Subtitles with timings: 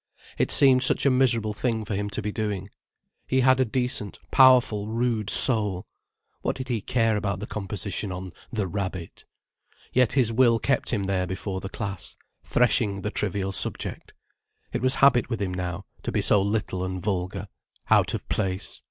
[0.39, 2.71] It seemed such a miserable thing for him to be doing.
[3.27, 5.85] He had a decent, powerful, rude soul.
[6.41, 9.25] What did he care about the composition on "The Rabbit"?
[9.93, 14.15] Yet his will kept him there before the class, threshing the trivial subject.
[14.73, 17.47] It was habit with him now, to be so little and vulgar,
[17.91, 18.79] out of place.